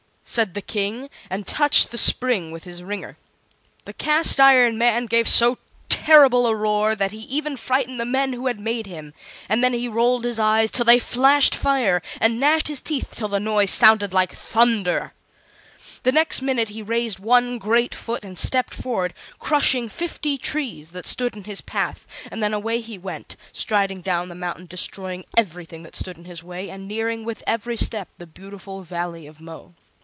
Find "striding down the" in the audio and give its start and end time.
23.51-24.35